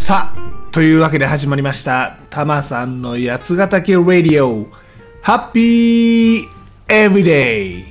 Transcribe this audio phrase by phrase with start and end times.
[0.00, 4.66] さあ、というわけで始まりました、たまさんの八ヶ岳ラディオ、
[5.20, 6.46] ハッピー
[6.88, 7.84] エブリデイ。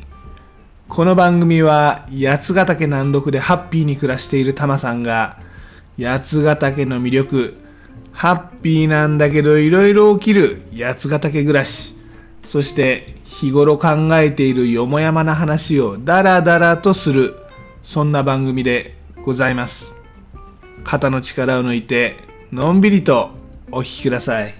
[0.89, 5.37] この番組は八ヶ岳南麓でハッピーに暮らしているたまさんが、
[5.97, 7.57] 八ヶ岳の魅力、
[8.11, 11.95] ハッピーなんだけどいろいろ起きる八ヶ岳暮らし、
[12.43, 13.87] そして日頃考
[14.17, 17.35] えているよもやまな話をダラダラとする、
[17.83, 19.98] そんな番組でございます。
[20.89, 22.15] 肩の力を抜いて
[22.51, 23.29] のんびりと
[23.71, 24.55] お聞きください。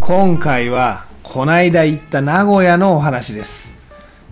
[0.00, 3.76] 今回はこないだ行った名古屋のお話です。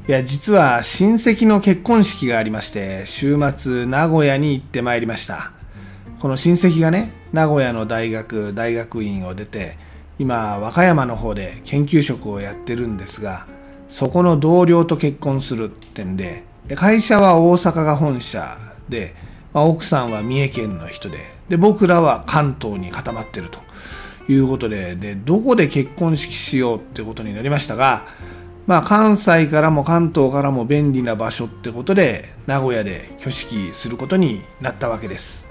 [0.09, 5.52] いや実は親戚の結婚式がありまして週末名古屋に行ってまいりました。
[6.18, 9.87] この親戚がね名古屋の大学大学院を出て
[10.19, 13.47] 今和歌山の方で研究職をやってるんですが
[13.88, 18.59] そこの同僚と結婚するってんでで会社は大阪が本社
[18.89, 19.15] で、
[19.52, 23.61] まあ、奥さんは三重県の人でで僕らは関東に固まってると
[24.30, 28.07] いうことででどこで結婚式しようってことになりましたが、
[28.66, 35.49] まあ、関西からも関東からも便利な場所ってことで名古屋で挙式することになったわけです。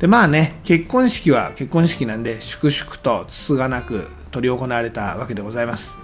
[0.00, 5.96] でまあね結婚式は結婚式なんで粛々とつつがなく執り行われたわけでございます。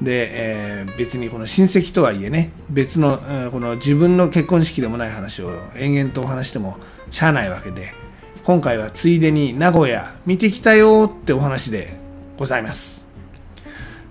[0.00, 6.78] で、えー別にこの親戚とはいえね別の、えーこの自分の結婚式でもない話を延々とお話しても
[7.10, 7.92] しゃあないわけで
[8.44, 11.96] 今回はついでに名古屋見てきたよってお話で
[12.36, 13.06] ございます。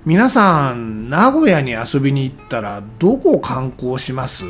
[0.05, 4.43] 皆さん名古屋に遊びに行ったらどこ観光します？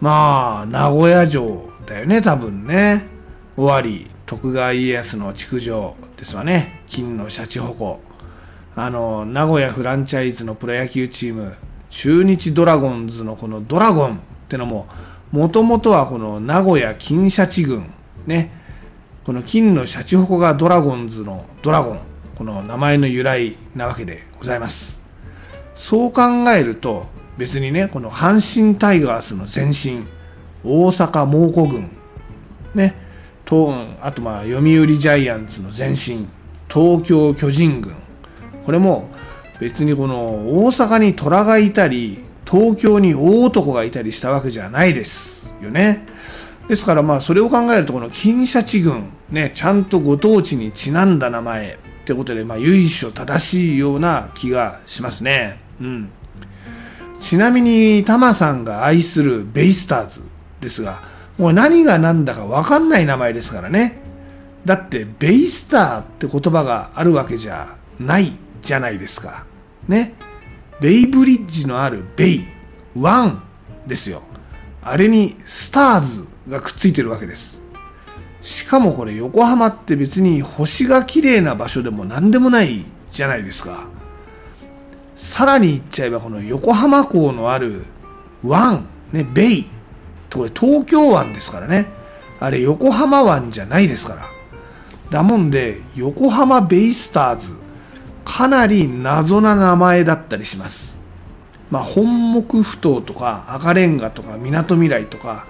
[0.00, 3.13] まあ名古屋城だよね多分ね。
[3.56, 6.82] 尾張徳川家康の築城ですわね。
[6.88, 8.00] 金のシャチホコ。
[8.74, 11.54] あの名古屋フランチャイズのプロ野球チーム
[11.88, 14.88] 中日ドラゴンズのこのドラゴンってのも
[15.30, 17.92] もともとはこの名古屋金シャチ軍
[18.26, 18.50] ね。
[19.24, 22.00] この金のシャチホコがドラゴンズのドラゴン
[22.34, 25.00] この名前の由来なわけでございます。
[25.76, 27.06] そう考えると
[27.38, 30.04] 別にねこの阪神タイガースの前身
[30.64, 31.90] 大阪猛虎軍
[32.74, 33.03] ね。
[33.54, 36.26] とあとまあ読売ジャイアンツの前身
[36.68, 37.94] 東京巨人軍。
[38.64, 39.10] これも
[39.60, 46.06] 別にこの大阪に虎がいたり東京に大男がいたりしたわけじゃないですよね。
[46.68, 55.60] ですからまあそれを考えるとこの金シャチ軍ねちゃんとご当地にちなんだ名前ってことでまあ由緒正しいような気がしますね。
[55.80, 56.10] うん。
[57.20, 60.22] ちなみにタマさんが愛するベイスターズ
[60.60, 64.00] ですがもう何が何だか分かんない名前ですからね。
[64.64, 69.44] だってベイスターって言葉があるわけじゃないじゃないですか。
[69.88, 70.14] ね。
[70.80, 72.44] ベイブリッジのあるベイ
[72.96, 73.42] ワン
[73.86, 74.22] ですよ。
[74.82, 77.60] あれにスターズがくっついてるわけです。
[78.40, 83.88] しかもこれ横浜って別に星が綺麗な場所でも何でもないじゃないですか。
[85.16, 87.84] さらに言っちゃえばこの横浜港のある
[88.42, 89.66] 湾ねベイ
[90.34, 91.86] これ東京湾ですからね。
[92.40, 94.30] あれ横浜湾じゃないですから。
[95.10, 97.54] だもんで横浜ベイスターズ
[98.24, 101.00] かなり謎な名前だったりします。
[101.70, 105.46] まあ本木ふ頭とか赤レンガとかみなとみらいとか、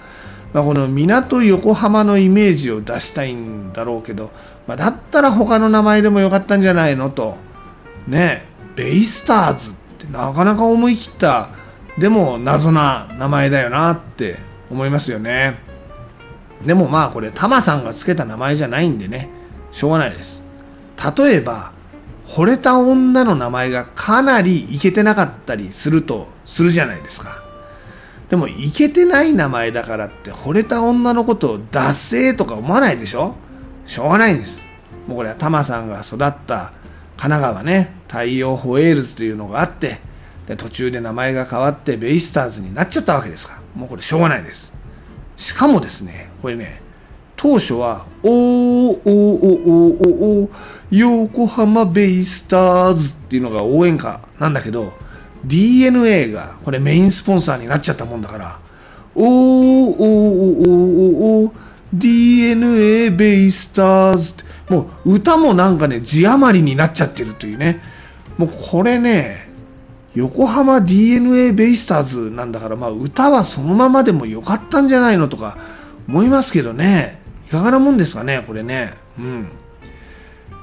[0.52, 4.30] まあ、この港横浜のイメージを出したいんだろうけど、
[4.66, 7.36] まあ、だったら他の名前でもよかったんじゃないのと。
[8.06, 8.46] ね
[8.76, 11.48] ベイスターズってなかなか思い切った
[11.98, 14.36] でも謎な名前だよなって
[14.70, 15.58] 思いますよね。
[16.64, 19.28] でもまあこれタマさんがつけた名前じゃないんでね。
[19.70, 20.44] しょうがないです。
[21.16, 21.72] 例えば
[22.26, 27.42] 惚れた女の名前がかなりイケてなかったりするとするじゃないですか。
[28.30, 33.34] でもイケてない名前だからって惚れた女のことをダセーとか思わないでしょ？
[33.84, 34.64] しょうがないんです。
[35.06, 36.72] もうこれはタマさんが育った
[37.16, 37.94] 神奈川ね。
[38.08, 39.98] 太陽ホエールズというのがあって
[40.46, 43.63] で途中で名前が変わってベイスターズになっちゃったわけですから。
[43.74, 44.72] もうこれしょうがないです。
[45.36, 46.80] しかもですねこれね
[47.36, 50.50] 当初は「おーおーおーおーおー
[50.90, 54.92] 横浜ベイスターズ」っていうのが応援歌なんだけど
[55.44, 58.58] DNA がこれメインスポンサーになっちゃったもんだから
[59.14, 61.52] 「おーおーおーおーおー
[61.92, 67.82] DNA ベイスターズ」ってもう歌もなんかね字余りになっちゃってるというね
[68.38, 69.48] もうこれね
[70.14, 75.58] 横浜 DNA ベイスターズなんだから、まあ、歌はそのままでもよかったんじゃないのとか
[76.08, 79.48] 思いますけどねいかがなもんですかねこれねうん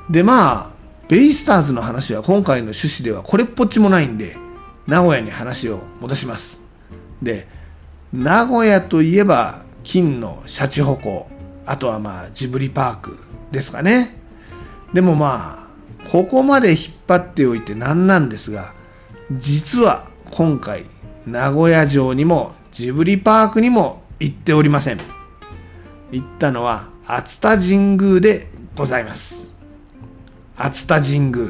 [0.09, 0.71] でまあ
[1.12, 4.38] ベイスターズの話は今回の趣旨ではこれっぽっちもないんで、
[4.88, 6.62] 名古屋に話を戻します。
[7.21, 7.50] で、
[8.13, 11.27] 名古屋といえば金のシャチホコ、
[11.65, 13.18] あとはまあジブリパーク
[13.51, 14.15] ですかね。
[14.94, 18.74] でもまあ、ここまで引っ張っておいて何なんですが、
[19.38, 20.86] 実は今回、
[21.25, 24.98] 名古屋城にもジブリパークにも行っておりません。
[26.12, 29.54] 行ったのは熱田神宮でございます。
[30.57, 31.50] 熱田神宮。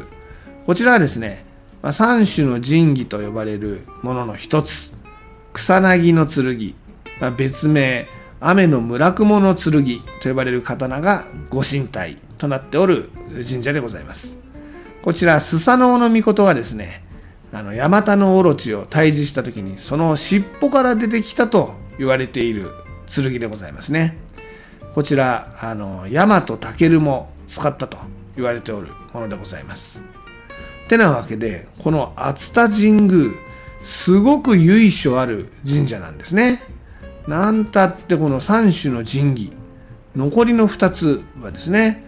[0.66, 1.45] こちらはですね、
[1.92, 4.94] 三種の神器と呼ばれるものの一つ、
[5.54, 6.75] 草薙の剣、
[7.36, 8.07] 別名、
[8.39, 9.83] 雨の村雲の剣
[10.22, 14.38] と呼ばれる刀がご神体となっておる神社でございます。
[15.01, 17.04] こちら、スサノオノミコトがですね、
[17.53, 22.71] あの、ヤマタノオロチを退治した時に、その尻尾から出てきたと言われている
[23.13, 24.18] 剣でございますね。
[24.95, 27.98] こちら、あの、ヤマトタケルも使ったと
[28.36, 30.03] 言われておるものでございます。
[30.88, 33.31] てなわけで、この熱田神宮、
[33.83, 36.62] すごく由緒ある神社なんですね。
[37.27, 39.54] なんたってこの三種の神器、
[40.15, 42.04] 残りの二つはですね、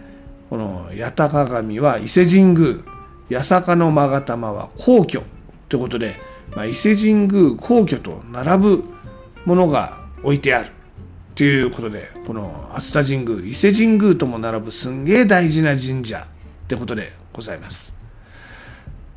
[0.49, 2.75] この八高神は伊勢神宮、
[3.29, 5.23] 八坂の勾玉は皇居
[5.73, 6.19] ということで、
[6.55, 8.83] まあ、伊勢神宮皇居と並ぶ
[9.43, 10.69] ものが置いてある
[11.33, 16.27] ということで、この熱田神宮、伊勢神宮とも並ぶすんげえ大事な神社
[16.65, 17.91] ってことでございます。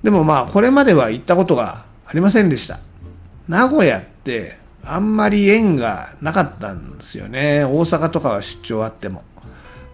[0.02, 2.78] でもまあ、これまでは行ったことがありませんでした。
[3.48, 7.64] 名古屋ってあんまり縁がなかったんですよね。
[7.64, 9.24] 大阪とかは出張あっても。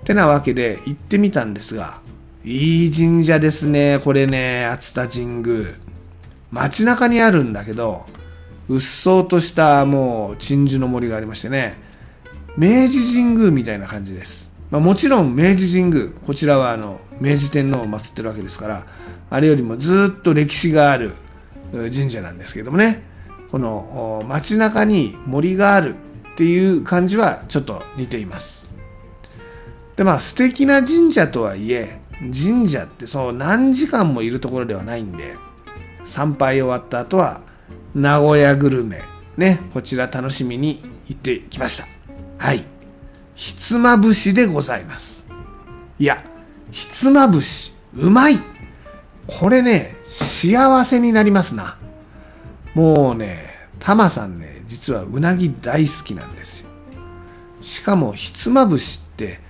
[0.04, 2.00] てなわけで行ってみたんですが、
[2.44, 5.91] いい神社ですね、これね、熱田神宮。
[6.52, 8.04] 街中にあるんだけど、
[8.68, 11.76] うっそうとしたもう鎮守の森がありましてね、
[12.56, 14.52] 明治神宮みたいな感じです。
[14.70, 18.86] まあ、もちろん明治神宮、こちらはあの明治天皇を祀ってるわけですから、
[19.30, 21.14] あれよりもずっと歴史がある
[21.72, 23.02] 神社なんですけどもね、
[23.50, 25.94] この街中に森がある
[26.32, 28.72] っていう感じはちょっと似ています。
[29.96, 35.36] でまあ素敵な神社とはいえ、神社ってそう何時間もいるところではないんで、
[36.04, 37.40] 参拝終わった後は
[37.94, 39.02] 名古屋グルメ、
[39.36, 41.86] ね、こちら楽しみに行ってきました。
[42.38, 42.64] はい。
[43.34, 45.28] ひつまぶしでございます。
[45.98, 46.24] いや、
[46.70, 48.38] ひつまぶし、うまい
[49.26, 51.78] これね、幸せになりますな。
[52.74, 56.68] もうね、タマさんね、実はうなぎ大好きなんですよ。
[57.60, 59.40] しかも、ひつまぶしって、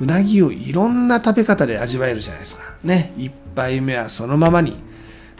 [0.00, 2.62] うなぎをいろんな食べ方で味わえるじゃないですか。
[2.84, 3.12] ね。
[3.16, 4.78] 1杯目はそのままに、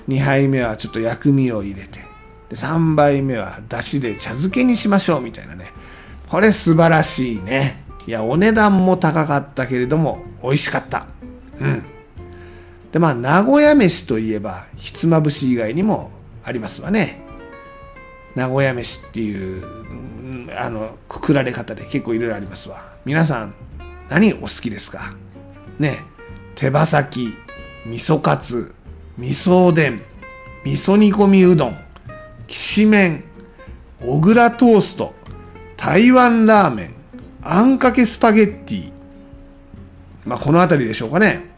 [0.08, 2.00] 2杯目はちょっと薬味を入れて、
[2.48, 5.72] で3杯目はだしで茶漬けにしましょうみたいなね。
[6.28, 7.84] これ素晴らしいね。
[8.06, 11.06] いや、お値段も高かったけれども、美味しかった。
[11.60, 11.82] うん。
[12.90, 16.10] で、まあ、名古屋飯といえば、ひつまぶし以外にも
[16.42, 17.20] ありますわね。
[18.34, 19.64] 名古屋飯っていう、
[20.58, 22.92] あの、くくられ方で結構いろいろありますわ。
[23.04, 23.54] 皆さん、
[24.08, 25.14] 何お好きですか？
[25.78, 26.00] ね。
[26.54, 27.34] 手羽先、
[27.86, 28.74] 味噌カツ、
[29.18, 30.02] 味噌おでん、
[30.64, 31.78] 味噌煮込みうどん、
[32.46, 33.24] きしめん、
[34.00, 35.14] 小倉トースト、
[35.76, 36.94] 台湾ラーメン、
[37.42, 38.92] あんかけスパゲッティ。
[40.24, 41.50] まあ、この辺りでしょうかね。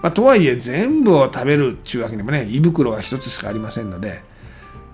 [0.00, 4.22] まあ、とはいえ、全部を食べるっていうわけにもね、胃袋が一つしかありませんので、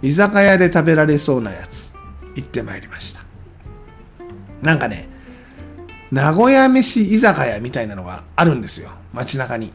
[0.02, 1.92] 居酒屋で食べられそうなやつ、
[2.34, 3.20] 行ってまいりました。
[4.62, 5.08] なんかね、
[6.10, 8.90] 名古屋飯居酒屋みたいなのがあるんですよ。
[9.12, 9.72] 街中に。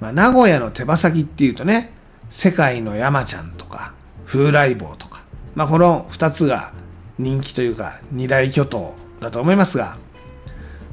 [0.00, 1.92] まあ、名古屋の手羽先っていうとね、
[2.30, 3.92] 世界の山ちゃんとか、
[4.26, 5.22] 風来坊とか、
[5.54, 6.72] まあ、この二つが
[7.18, 9.96] 人気というか二大巨頭だと思いますが、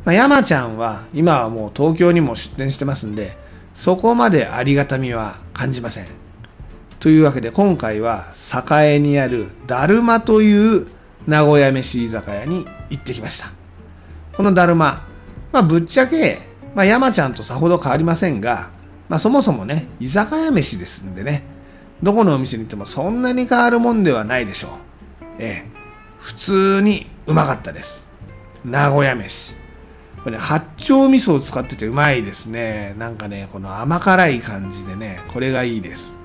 [0.05, 3.37] まあ、山ちゃんは今はもう東京にも出店してますんで、
[3.73, 6.05] そこまでありがたみは感じません。
[6.99, 8.33] というわけで今回は
[8.69, 10.87] 栄にあるだるまという
[11.27, 13.51] 名古屋飯居酒屋に行ってきました。
[14.35, 15.05] このだるま、
[15.51, 16.39] まあぶっちゃけ、
[16.73, 18.71] まあ山ちゃんとさほど変わりませんが、
[19.09, 21.43] まあそもそもね、居酒屋飯ですんでね、
[22.03, 24.71] どこのお店に行ってもそんなに変わるもんではないでしょう。
[25.39, 25.75] ええ。
[26.19, 28.09] 普通にうまかったです。
[28.63, 29.55] 名古屋飯。
[30.23, 32.95] これね、八丁味噌を使っててうまいですね。
[32.97, 36.19] なんかね、この甘辛い感じでね、これがいいです。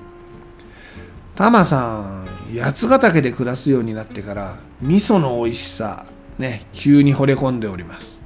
[1.35, 2.27] タマさん、
[2.59, 6.05] 八ヶ岳で暮らすようになってから、味噌の美味しさ、
[6.39, 8.20] ね、急に惚れ込んでおります。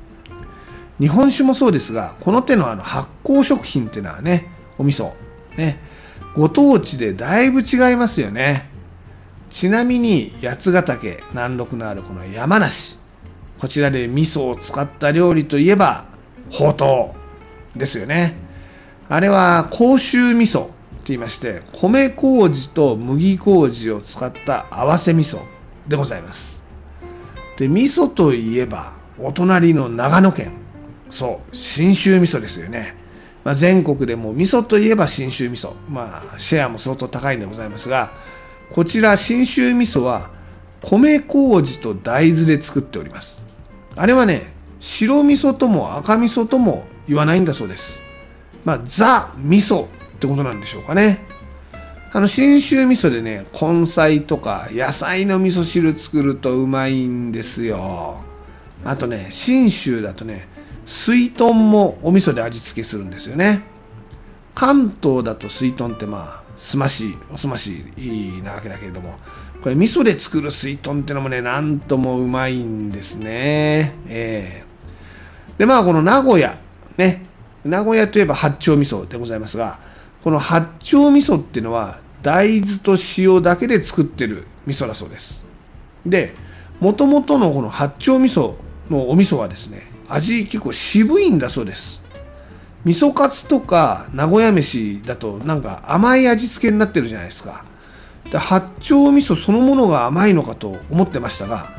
[1.00, 4.48] 日本酒もそうですが、この手のあの発酵食品っていうのはね、
[4.78, 5.14] お味噌、
[5.58, 5.80] ね、
[6.36, 8.70] ご当地でだいぶ違いますよね。
[9.50, 12.98] ちなみに八ヶ岳南麓のあるこの山梨
[13.58, 16.06] こちらで味噌を使った料理といえば
[16.50, 17.16] ほうと
[17.76, 18.36] うですよね。
[19.08, 20.74] あれは甲州味噌って
[21.06, 25.40] 言いまして米麹と麦麹を使った合わせ味噌
[25.88, 26.64] でございます。
[27.58, 30.65] で味噌といえばお隣の長野県。
[31.10, 32.96] そう信州味噌ですよね、
[33.44, 35.74] まあ、全国でも味噌といえば信州味噌。
[35.90, 38.14] まあシェアも相当高いんでございますが
[38.72, 40.32] こちら信州味噌は
[40.82, 43.46] 米麹と大豆で作っております。
[43.96, 48.02] あれはね白味噌とも赤味噌とも言わないんだそうです。
[48.64, 49.88] まあザ味噌っ
[50.20, 51.20] てことなんでしょうかね。
[52.12, 58.22] あの信州味噌でね根菜とか野菜の味噌汁作るとうまいんですよ。
[58.84, 60.48] あとね信州だとね
[60.86, 63.64] 水豚もお味噌で味付けするんですよね。
[64.54, 69.16] 関東だと水豚ってまあすましおすましいなわけだけれども
[69.62, 73.96] これ味噌で作る水豚ってのもねなんともうまいんですね。
[74.08, 74.64] ええ。
[75.58, 76.58] ー、でまあこの名古屋
[76.98, 77.24] ね。
[77.66, 79.80] 名古屋といえば八丁味噌でございますが
[80.24, 85.44] この八丁味噌っていうのは大豆と塩だけで作ってる味噌だそうです。
[86.06, 86.36] で
[86.80, 88.54] もともとのこの八丁味噌
[88.90, 92.02] のお味噌はですね味結構渋いんだそうです。
[92.86, 97.66] 味噌カツとか名古屋飯だとなんか甘い味付けになってるじゃないですか。
[98.32, 101.72] で八丁味噌そのものが甘いのかと思ってましたが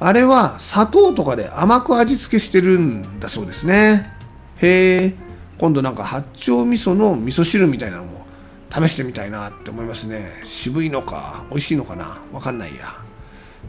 [0.00, 4.12] あれは砂糖とかで甘く味付けしてるんだそうですね。
[4.58, 5.14] へえ。
[5.58, 8.26] 今度なんか八丁味噌の味噌汁みたいなのも
[8.70, 10.40] 試してみたいなって思いますね。
[10.44, 12.96] 渋いのか美味しいのかなわかんないや。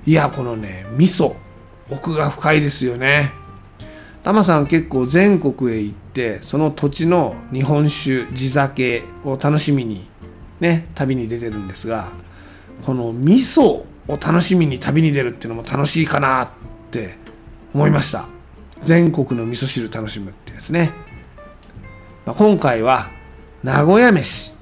[0.05, 1.35] いやこのね味噌。
[1.91, 3.31] 奥が深いですよね。
[4.23, 10.07] タマさん結構全国へ行ってその土地の日本酒地酒を楽しみに
[10.59, 12.11] ね旅に出てるんですが
[12.85, 16.49] この味噌を楽しみに旅に出るっていうのも楽しいかなっ
[16.91, 17.15] て
[17.73, 18.25] 思いました。
[18.81, 20.91] 全国の味噌汁楽しむってですね、
[22.25, 23.09] まあ、今回は
[23.61, 24.53] 名古屋飯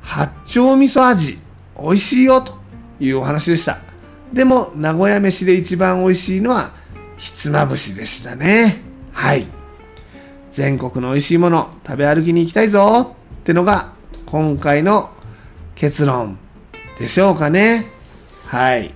[0.00, 1.38] 八丁味噌味
[1.80, 2.54] 美味しいよと
[3.00, 3.78] いうお話でした。
[4.32, 6.70] でも名古屋飯で一番美味しいのは
[7.16, 8.76] ひつまぶしでしたね。
[9.16, 9.46] はい
[10.50, 13.92] 全国の美味しいもの食べ歩きに行きたいぞってのが
[14.26, 15.10] 今回の
[15.74, 16.38] 結論
[16.98, 17.86] でしょうかね。
[18.46, 18.94] はい。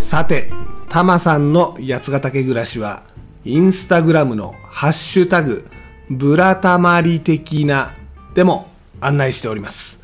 [0.00, 0.50] さて、
[0.88, 3.02] タマさんの八ヶ岳暮らしは、
[3.44, 5.68] インスタグラムのハッシュタグ、
[6.10, 7.94] ブラタマリ的な
[8.34, 8.69] でも
[9.00, 10.00] 案内しております。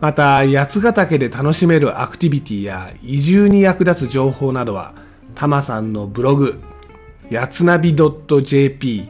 [0.00, 4.94] また、八ヶ岳で楽しめるアクティビティや移住に役立つ情報などは、
[5.34, 6.60] タマさんのブログ、
[7.30, 9.08] やつなび .jp、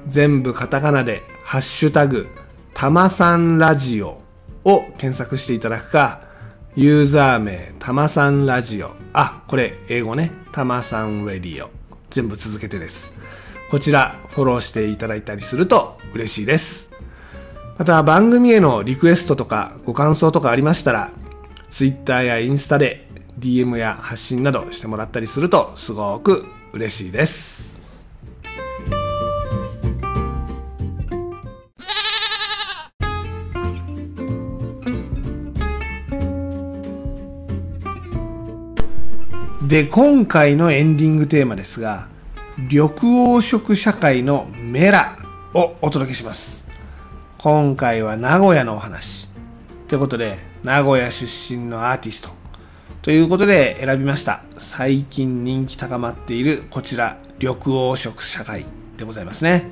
[0.07, 2.29] 全部カタカナで、ハッシュタグ、
[2.73, 4.23] たまさんラジオ
[4.65, 6.23] を検索していただくか、
[6.77, 8.93] ユーザー名、たまさんラジオ。
[9.13, 10.33] あ、これ、英語ね。
[10.53, 11.69] たまさんレディオ。
[12.09, 13.13] 全部続けてです。
[13.71, 16.91] こちら、フォローしていただいたりすると嬉しいです。
[17.77, 21.11] また、番組へのリクエストとかご感想とかありましたら、
[21.69, 23.07] Twitter やインスタで
[23.39, 27.72] DM や発信などしてもらったりするとすごく嬉しいです。
[39.73, 42.07] で、今回のエンディングテーマですが、
[42.59, 45.17] 緑黄色社会のメラ
[45.55, 46.69] をお届けします。
[47.39, 49.31] 今回は名古屋のお話。
[49.85, 52.29] ってことで、名古屋出身のアーティスト。
[53.01, 54.43] ということで選びました。
[54.59, 58.67] 最近人気高まっているこちら、緑黄色社会
[58.99, 59.71] でございますね。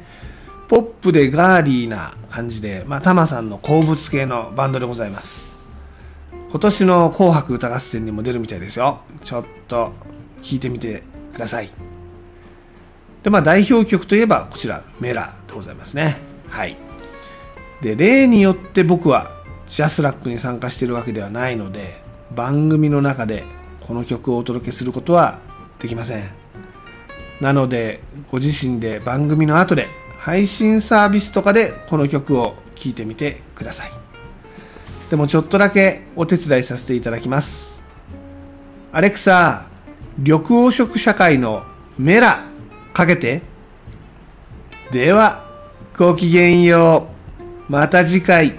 [0.68, 5.49] ポップでガーリーな感じで、まあ、タマさんの好物系のバンドでございます。
[6.50, 9.02] 今年の紅白歌合戦にも出るみたいですよ。
[9.22, 9.92] ちょっと
[10.42, 11.70] 聞いてみてください。
[13.22, 16.16] で、まあ代表曲といえばこちら、メラでございますね。
[16.48, 16.76] はい。
[17.82, 19.30] で、例によって僕は
[19.68, 22.02] ジャスラックに参加しているわけではないので、
[22.34, 23.44] 番組の中で
[23.80, 25.38] この曲をお届けすることは
[25.78, 26.28] できません。
[27.40, 29.88] なので、ご自身で番組の後で
[30.18, 33.99] 配信サービスとかでこの曲を聴いてみてください。
[35.10, 37.82] でもちょっとだけお手伝いさせていただきます。
[38.92, 39.66] アレクサ、
[40.16, 41.64] 緑黄色社会の
[41.98, 42.46] メラ
[42.94, 43.42] かけて。
[44.92, 45.44] では、
[45.98, 47.08] ごきげんよ
[47.68, 47.72] う。
[47.72, 48.54] また次回。